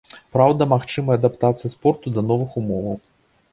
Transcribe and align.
Праўда, 0.37 0.67
магчымая 0.73 1.17
адаптацыя 1.19 1.73
спорту 1.75 2.07
да 2.19 2.27
новых 2.33 2.59
умоваў. 2.65 2.99